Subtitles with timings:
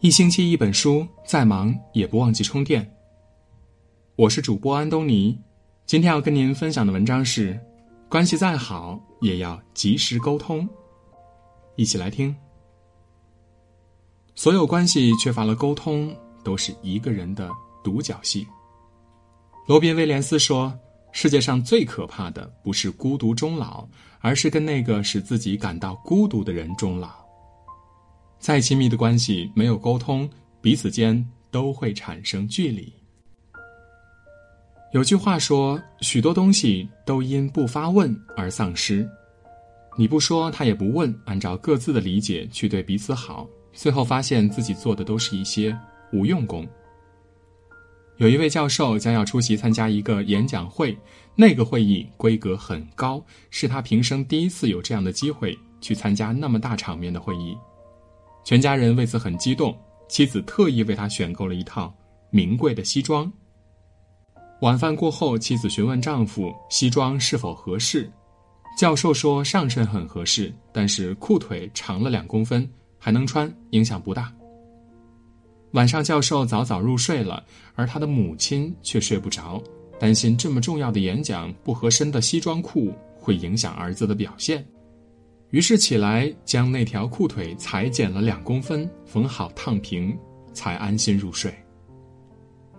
[0.00, 2.86] 一星期一本书，再忙也不忘记充电。
[4.14, 5.38] 我是主播安东尼，
[5.86, 7.58] 今天要跟您分享的文章是：
[8.06, 10.68] 关系再好也要及时沟通。
[11.76, 12.36] 一起来听。
[14.34, 17.50] 所有关系缺乏了沟通，都是一个人的
[17.82, 18.46] 独角戏。
[19.66, 20.78] 罗宾威廉斯说
[21.10, 23.88] ：“世界上最可怕的不是孤独终老，
[24.20, 27.16] 而是跟那个使自己感到孤独的人终老。”
[28.46, 32.92] 再亲密的关系没有沟通，彼此间都会产生距离。
[34.92, 39.04] 有句话说：“许多东西都因不发问而丧失。”
[39.98, 45.76] 你不说，他也不问，按照各自的理解去对彼此好，最后发现自己做的都是一些
[46.12, 46.64] 无用功。
[48.18, 50.96] 有一位教授将要出席参加一个演讲会，
[51.34, 57.56] 那个会议规格很高，是他平生第一次有这样的机会去参加那么大场面的会议。
[58.46, 61.92] 全家人为此很激动，妻子特意为他选购了一套
[62.30, 63.30] 名贵的西装。
[64.60, 68.08] 晚饭过后，妻子询问丈夫西装是否合适，
[68.78, 74.32] 教授说上身很合适，但是裤腿长了两公分，还能穿，影响不大。
[75.72, 79.60] 晚上，教授早早入睡了，而他的母亲却睡不着，
[79.98, 84.64] 担心这么重要的演讲不合身的西装裤会影响儿子的表现。
[85.50, 90.16] 于是起来，将那条裤腿裁剪了两公分，缝好烫平，
[90.52, 91.54] 才安心入睡。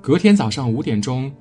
[0.00, 1.32] 隔天早上五点钟，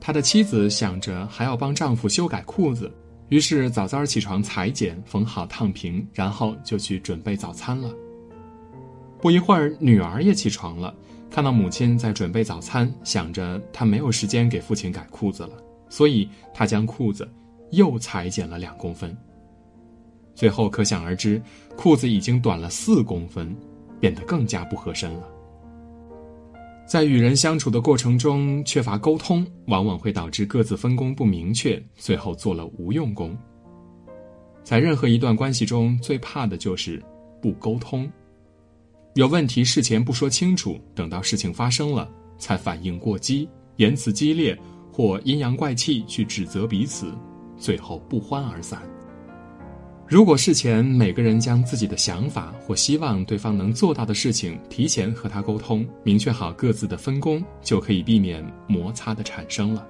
[0.00, 2.92] 他的妻子想着还要帮丈夫修改裤子，
[3.28, 7.90] 于是早早起床裁剪、缝好烫平，然后就去准备早餐了。
[9.20, 10.92] 不一会儿，女儿也起床了，
[11.30, 15.52] 看到母亲在准备早餐，想着她没有时间给父亲改裤子了，
[15.88, 17.28] 所以她将裤子
[17.70, 19.16] 又裁剪了两公分。
[20.34, 21.40] 最后可想而知，
[21.76, 23.54] 裤子已经短了四公分，
[24.00, 25.28] 变得更加不合身了。
[26.86, 33.36] 在与人相处的过程中，缺乏沟通，往往会导致各自分工不明确，最后做了无用功。
[34.62, 37.02] 在任何一段关系中，最怕的就是
[37.40, 38.10] 不沟通。
[39.14, 44.58] 有问题事前不说清楚，等到事情发生了才反应过激，言辞激烈
[44.92, 47.14] 或阴阳怪气去指责彼此，
[47.56, 48.82] 最后不欢而散。
[50.06, 59.88] 如果事前每个人将自己的想法或希望对方能做到的事情提前和他沟通，明确好各自的分工，就可以避免摩擦的产生了。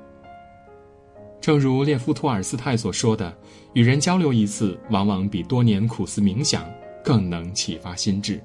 [1.41, 3.37] 正如列夫·托尔斯泰所说的
[3.75, 6.65] ：“与人交流一次，往往比多年苦思冥想
[7.03, 8.41] 更能启发心智。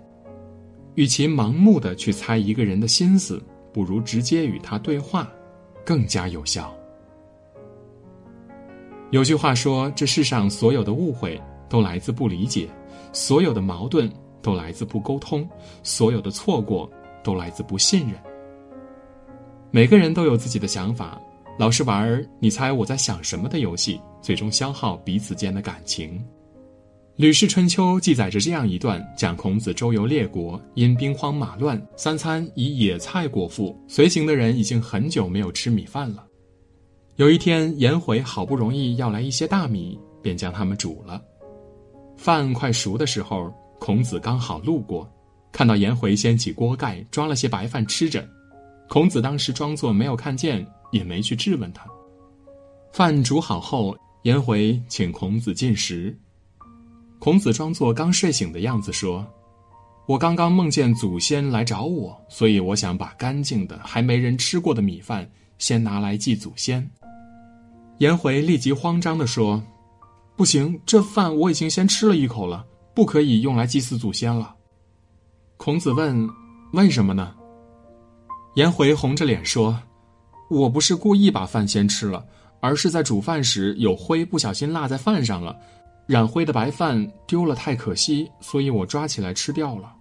[0.95, 3.41] 与其盲目的去猜一个人的心思，
[3.71, 5.31] 不如直接与他对话，
[5.85, 6.75] 更加有效。”
[9.11, 12.67] 有句话说：“这世上所有的误会。”都来自不理解，
[13.13, 15.47] 所有的矛盾都来自不沟通，
[15.83, 16.89] 所有的错过
[17.23, 18.19] 都来自不信任。
[19.71, 21.21] 每个人都有自己的想法，
[21.59, 26.17] 老是玩“你猜我在想什么”的游戏，最终消耗彼此间的感情。
[27.21, 36.25] 《吕氏春秋》记载着这样一段：讲孔子周游列国，因兵荒马乱，三餐以野菜果腹，随行的人已经很久没有吃米饭了。
[37.17, 41.21] 有一天，颜回好不容易要来一些大米，便将它们煮了。
[42.19, 43.49] 饭快熟的时候，
[43.79, 45.09] 孔子刚好路过，
[45.53, 48.27] 看到颜回掀起锅盖抓了些白饭吃着，
[48.89, 51.85] 孔子当时装作没有看见，也没去质问他。
[52.91, 56.13] 饭煮好后，颜回请孔子进食，
[57.19, 59.25] 孔子装作刚睡醒的样子说
[60.05, 65.25] ：“我刚刚梦见祖先来找我，所以我想把干净的还没人吃过的米饭
[65.57, 66.85] 先拿来祭祖先。”
[67.99, 69.63] 颜回立即慌张地说。
[70.39, 74.55] 不行，这饭我已经先吃了一口了，不可以用来祭祀祖先了。
[75.57, 76.25] 孔子问
[76.71, 77.35] ：“为什么呢？”
[78.55, 79.77] 颜回红着脸说
[80.49, 82.25] ：“我不是故意把饭先吃了，
[82.61, 85.59] 而是在煮饭时有灰不小心落在饭上了，
[86.07, 89.93] 染灰的白饭丢了太可惜，所以我抓起来吃掉了。”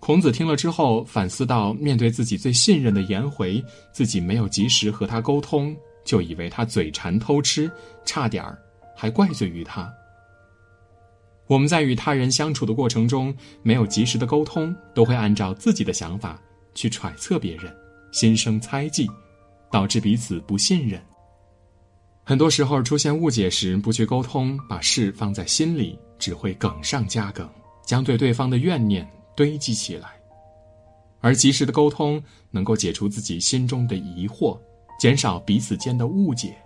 [0.00, 3.62] 孔子听了之后反思到：面对自己最信任的颜回，
[3.92, 7.70] 自己没有及时和他沟通，就以为他嘴馋偷吃，
[8.06, 8.58] 差点儿。
[8.96, 9.92] 还怪罪于他。
[11.46, 13.32] 我们在与他人相处的过程中，
[13.62, 16.36] 没有及时的沟通，都会按照自己的想法
[16.74, 17.72] 去揣测别人，
[18.10, 19.08] 心生猜忌，
[19.70, 21.00] 导致彼此不信任。
[22.24, 27.48] 很多时候出现误解时，不去沟通，把事放在心里，只会梗上加梗，
[27.84, 30.08] 将对对方的怨念堆积起来。
[31.20, 32.20] 而及时的沟通，
[32.50, 34.58] 能够解除自己心中的疑惑，
[34.98, 36.56] 减少彼此间的误解。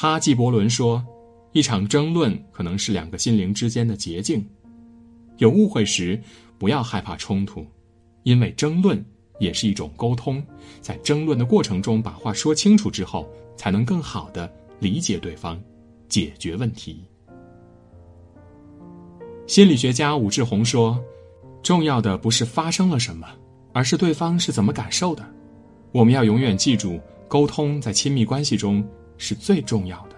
[0.00, 1.04] 哈纪伯伦说
[1.50, 4.48] ：“一场争论可能是两个心灵之间的捷径。
[5.38, 6.22] 有误会时，
[6.56, 7.66] 不要害怕冲突，
[8.22, 9.04] 因为争论
[9.40, 10.40] 也是一种沟通。
[10.80, 14.48] 在争论的过程中，把话说清楚之后，才能更好的
[14.78, 15.60] 理解对方，
[16.08, 17.02] 解决问题。
[19.48, 20.96] 心理学家武志红说
[21.60, 23.26] ：“重要的不是发生了什么，
[23.72, 25.28] 而是对方是怎么感受的。
[25.90, 30.16] 我们要永远记住，沟通在亲密关系中是最重要的。”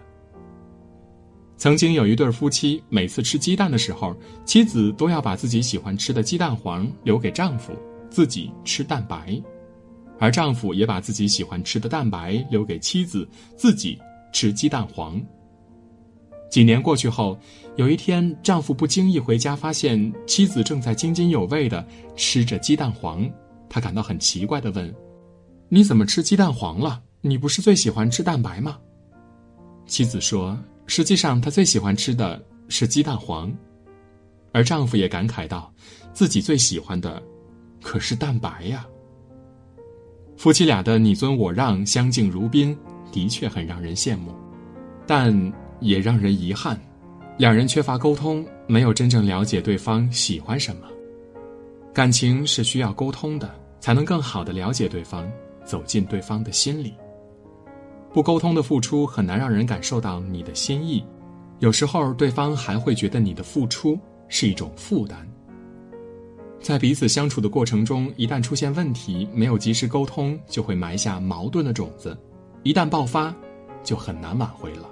[1.59, 4.17] 曾经有一对夫妻，每次吃鸡蛋的时候，
[4.47, 7.73] 妻子都要把自己喜欢吃的鸡蛋黄留给丈夫，
[8.09, 9.43] 自己吃蛋白；
[10.19, 13.99] 而丈夫也把自己喜欢吃的蛋白留给妻子，自己
[14.33, 15.21] 吃鸡蛋黄。
[16.51, 17.39] 几年过去后，
[17.77, 21.87] 有一天，丈夫不经意回家，发现妻子正在津津有味的
[22.17, 23.31] 吃着鸡蛋黄，
[23.69, 24.93] 他感到很奇怪的问
[25.69, 27.03] ：“你怎么吃鸡蛋黄了？
[27.21, 28.79] 你不是最喜欢吃蛋白吗？”
[29.91, 30.57] 妻子说。
[30.87, 33.53] 实际上，他最喜欢吃的是鸡蛋黄，
[34.51, 35.73] 而丈夫也感慨道
[36.13, 37.23] ：“自己最喜欢的
[37.81, 38.85] 可是蛋白呀。”
[40.37, 42.77] 夫妻俩的你尊我让、相敬如宾，
[43.13, 44.35] 的确很让人羡慕，
[45.07, 45.33] 但
[45.79, 46.77] 也让人遗憾，
[47.39, 50.89] 两人缺乏沟通，没有真正了解对方喜欢什么。
[51.95, 53.49] 感情是需要沟通的，
[53.79, 55.31] 才能更好的了解对方，
[55.65, 56.95] 走进对方的心里。
[58.13, 61.05] 不沟通的付出很难让人感受到你的心意，
[61.61, 63.99] 有时候对方还会觉得你的付出
[64.29, 65.27] 是一种负担。
[66.61, 72.19] 在彼此相处的过程中，一旦出现问题，没有及时沟通，就会埋下矛盾的种子，
[72.65, 73.35] 一旦爆发，
[73.83, 74.89] 就很难挽回了。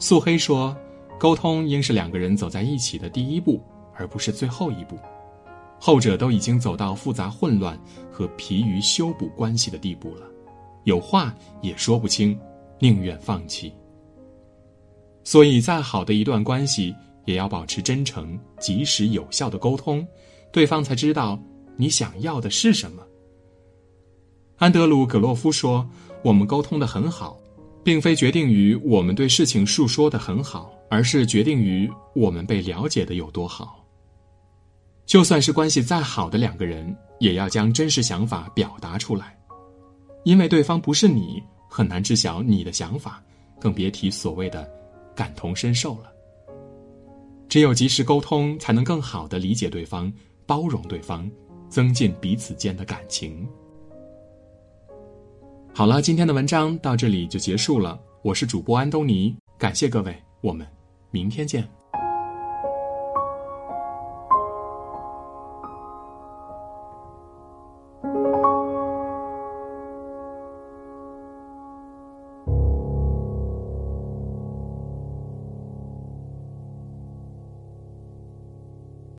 [0.00, 0.76] 素黑说
[1.20, 3.62] ：“沟通应是两个人走在一起的第一步，
[3.94, 4.98] 而不是最后一步，
[5.78, 7.78] 后者都已经走到复杂混乱
[8.10, 10.26] 和疲于修补关系的地步了。”
[10.84, 12.38] 有话也说不清，
[12.78, 13.72] 宁愿放弃。
[15.24, 16.94] 所以，再好的一段关系，
[17.24, 20.06] 也要保持真诚、及时、有效的沟通，
[20.52, 21.38] 对方才知道
[21.76, 23.02] 你想要的是什么。
[24.56, 25.88] 安德鲁·葛洛夫说
[26.22, 27.38] ：“我们沟通的很好，
[27.82, 33.84] 并非决定于我们对事情述说的很好，而是决定于我们被了解的有多好。
[35.06, 39.36] 就算是关系再好的两个人，也要将真实想法表达出来。”
[40.24, 43.22] 因为对方不是你，很难知晓你的想法，
[43.60, 44.68] 更别提所谓的
[45.14, 46.10] 感同身受了。
[47.48, 50.12] 只有及时沟通，才能更好的理解对方，
[50.46, 51.30] 包容对方，
[51.68, 53.46] 增进彼此间的感情。
[55.74, 58.00] 好了，今天的文章到这里就结束了。
[58.22, 60.66] 我是主播安东尼，感谢各位，我们
[61.10, 61.68] 明天见。